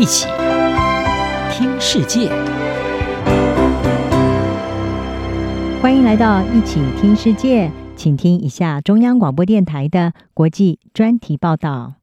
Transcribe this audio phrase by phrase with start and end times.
[0.00, 0.26] 一起
[1.52, 2.30] 听世界，
[5.82, 11.96] 欢迎来到一起听世界，请听一下中央广播电台的国际专题报道。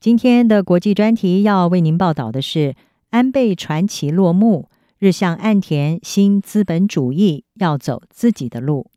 [0.00, 2.74] 今天的国际专题要为您报道的是
[3.10, 4.68] 安倍传奇落幕，
[4.98, 8.90] 日向岸田新资本主义要走自己的路。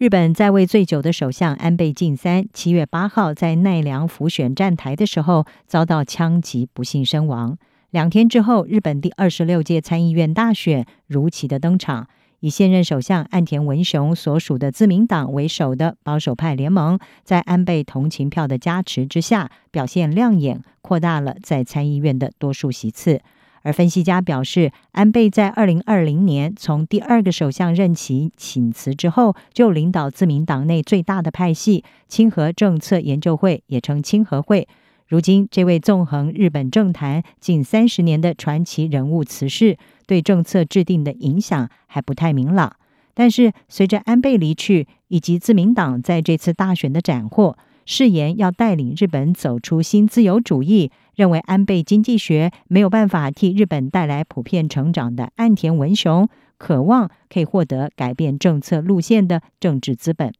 [0.00, 7.58] 日本在位最久的首相安倍晋三，七月八号在奈良辅选站台的时候遭到枪击，不幸身亡。
[7.90, 12.08] 两天之后，日本第二十六届参议院大选如期的登场，
[12.38, 23.20] 以现任首相岸田文雄所属的自民党为首的保守派联盟，在安倍同情票的加持之下，表现亮眼，扩大了在参议院的多数席次。
[23.62, 34.66] 而分析家表示，安倍在二零二零年从第二个首相任期请辞之后，就领导自民党内最大的派系亲和政策研究会，也称亲和会。
[35.08, 42.76] 如今，这位纵横日本政坛近三十年的传奇人物辞世，对政策制定的影响还不太明朗。
[43.12, 56.26] 但是，随着安倍离去，以及自民党在这次大选的斩获，誓言要带领日本走出新自由主义，认为安倍经济学没有办法替日本带来普遍成长的岸田文雄，
[56.56, 60.32] 渴望可以获得改变政策路线的政治资本。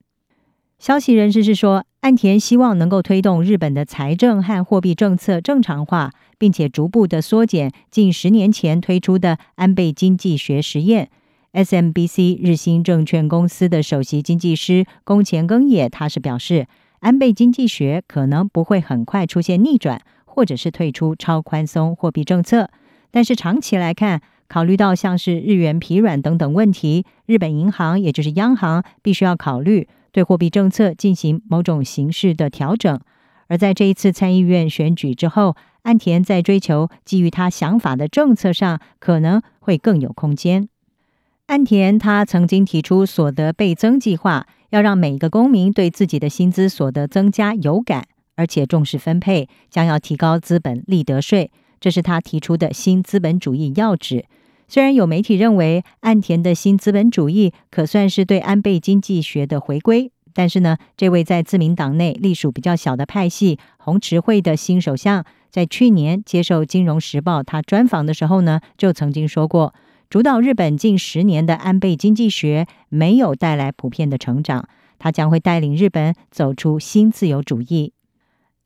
[0.79, 11.11] 消息人士是说，岸田希望能够推动日本的财政和货币政策正常化，并且逐步的缩减近十年前推出的安倍经济学实验。
[11.53, 16.67] SMBC 日兴证券公司的首席经济师宫前耕也，他是表示。
[17.01, 20.03] 安倍经济学可能不会很快出现逆转，
[20.41, 22.71] 或者是退出超宽松货币政策，
[23.11, 32.99] 但是长期来看，考虑到像是日元疲软等等问题，日本银行也就是央行必须要考虑对货币政策进行某种形式的调整。
[33.49, 40.71] 而在这一次参议院选举之后，岸田在追求基于他想法的政策上，可能会更有空间。
[41.49, 44.47] 岸田他曾经提出所得倍增计划。
[44.71, 48.07] 要让每一个公民对自己的薪资所得增加有感，
[48.41, 54.25] 而且重视分配，将要提高资本利得税，这是他提出的新资本主义要旨。
[54.67, 69.75] 虽然有媒体认为岸田的新资本主义可算是对安倍经济学的回归，但是呢，这位在自民党内隶属比较小的派系红池会的新首相，在去年接受《金融时报》他专访的时候呢，就曾经说过。
[70.09, 74.67] 主导日本近十年的安倍经济学没有带来普遍的成长，
[74.99, 77.93] 他将会带领日本走出新自由主义。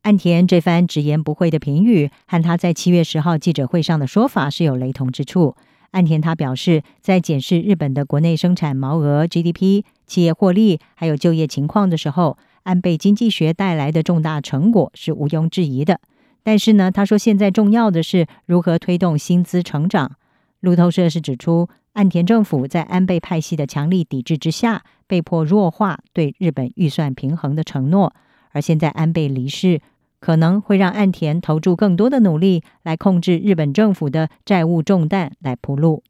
[0.05, 5.55] 岸田这番直言不讳的评语，和他在七月十号记者会上的说法是有雷同之处。
[5.89, 15.99] 岸田他表示，在检视日本的国内生产毛额、GDP、企业获利还有就业情况的时候，安倍经济学带来的重大成果是毋庸置疑的。
[16.43, 20.11] 但是呢，他说现在重要的是如何推动薪资成长。
[20.59, 28.13] 路透社是指出，岸田政府在安倍派系的强力抵制之下，被迫弱化对日本预算平衡的承诺。
[28.51, 29.81] 而现在安倍离世，
[30.25, 36.01] 可能会让岸田投注更多的努力来控制日本政府的债务重担来铺路。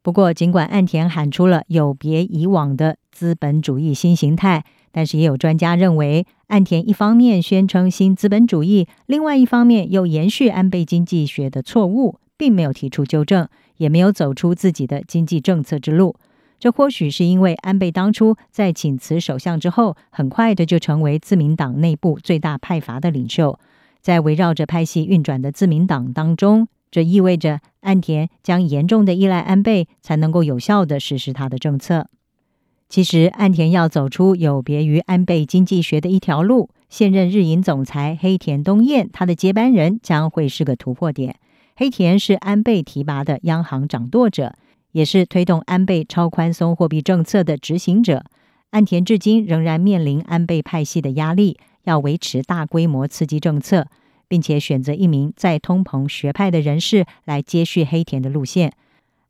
[0.00, 13.46] 不过，尽管岸田喊出了有别以往的资本主义新形态，但是也有专家认为，岸田一方面宣称新资本主义，另外一方面又延续安倍经济学的错误，并没有提出纠正。
[13.76, 16.14] 也没有走出自己的经济政策之路，
[16.62, 23.58] 这或许是因为安倍当初在请辞首相之后，很快的就成为自民党内部最大派阀的领袖，
[24.00, 32.06] 在围绕着派系运转的自民党当中，这意味着岸田将严重的依赖安倍，才能够有效的实施他的政策。
[32.88, 41.34] 其实，岸田要走出有别于安倍经济学的一条路，现任日银总裁黑田东彦他的接班人将会是个突破点。
[41.74, 44.54] 黑田是安倍提拔的央行掌舵者，
[44.92, 48.24] 也是推动安倍超宽松货币政策的执行者。
[48.70, 53.86] 岸田至今仍然面临安倍派系的压力，要维持大规模刺激政策，
[54.28, 58.72] 并且选择一名在通膨学派的人士来接续黑田的路线。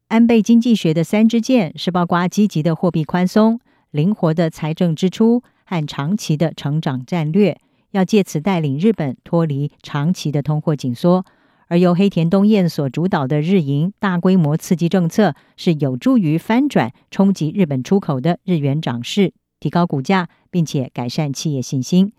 [0.09, 3.59] 安倍经济学的三支箭是包括积极的货币宽松、
[3.91, 7.59] 灵活的财政支出和长期的成长战略，
[7.93, 11.25] 要借此带领日本脱离长期的通货紧缩。
[11.73, 22.13] 而由黑田东彦所主导的日银大规模刺激政策，是有助于翻转冲击日本出口的日元涨势，提高股价，并且改善企业信心。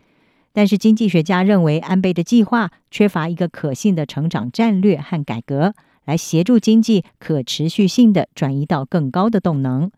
[0.54, 9.92] 但是，经济学家认为，安倍的计划缺乏一个可信的成长战略和改革，来协助经济可持续性的转移到更高的动能。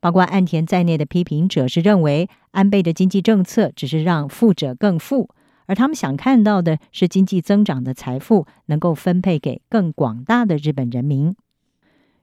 [0.00, 5.30] 包括岸田在内的批评者是认为，安倍的经济政策只是让富者更富。
[5.70, 11.32] 而他们想看到的是经济增长的财富能够分配给更广大的日本人民。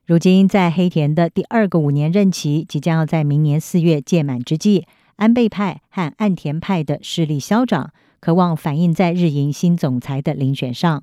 [0.04, 4.84] 如今，在黑田的第二个五年任期即将要在明年四月届满之际，
[5.16, 7.90] 安倍派和岸田派的势力消长，
[8.20, 11.02] 渴望反映在日营新总裁的遴选上。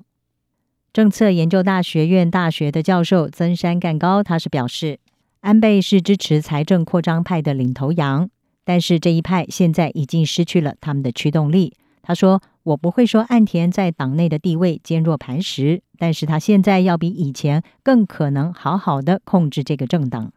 [0.92, 5.00] 政策研究大学院大学的教授曾山干高，他是表示，
[5.40, 8.30] 安倍是支持财政扩张派的领头羊，
[8.64, 11.74] 但是这一派现在已经失去了他们的驱动力。
[12.06, 20.32] 他说：“我不会说岸田在党内的地位坚若磐石，但是他现在要比以前更可能好好的控制这个政党。”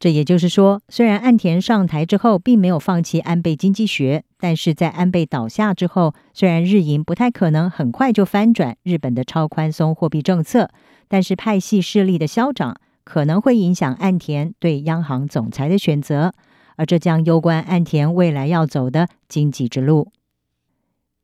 [0.00, 10.70] 这也就是说，虽然岸田上台之后并没有放弃安倍经济学，但是在安倍倒下之后，虽然日银不太可能很快就翻转日本的超宽松货币政策，
[11.08, 12.74] 但是派系势力的消长
[13.04, 16.32] 可能会影响岸田对央行总裁的选择，
[16.76, 20.10] 而这将攸关岸田未来要走的经济之路。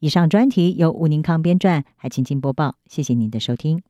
[0.00, 3.82] 以上专题由吴宁康编撰，还请您播报，谢谢您的收听。